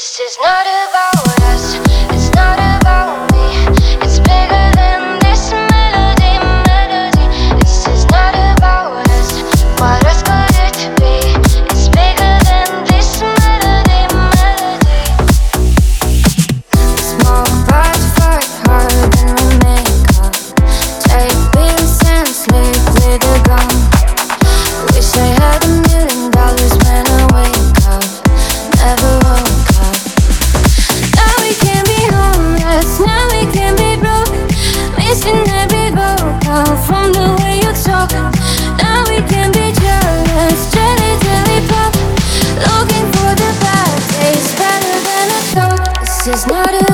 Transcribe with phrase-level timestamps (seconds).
[0.00, 1.19] This is not about
[46.30, 46.89] is not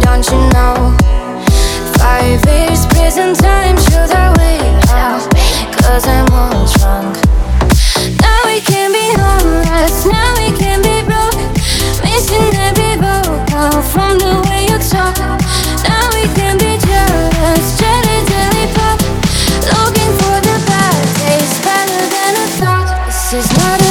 [0.00, 0.96] don't you know?
[1.98, 4.62] Five years prison time, should I wait?
[5.82, 7.16] Cause I'm all drunk.
[8.20, 11.40] Now we can be homeless, now we can be broke.
[12.04, 15.18] Missing every vocal from the way you talk.
[15.88, 18.98] Now we can be jealous, jelly jelly pop.
[19.74, 23.06] Looking for the bad taste better than I thought.
[23.06, 23.81] This is not